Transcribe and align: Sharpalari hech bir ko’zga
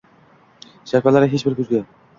Sharpalari 0.93 1.31
hech 1.37 1.49
bir 1.51 1.61
ko’zga 1.63 1.87